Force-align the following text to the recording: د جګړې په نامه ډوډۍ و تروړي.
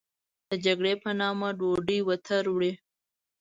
د 0.49 0.51
جګړې 0.65 0.93
په 1.03 1.09
نامه 1.19 1.47
ډوډۍ 1.59 1.99
و 2.03 2.09
تروړي. 2.25 2.71